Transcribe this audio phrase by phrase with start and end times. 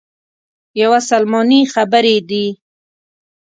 [0.81, 2.45] یوه سلماني خبرې دي.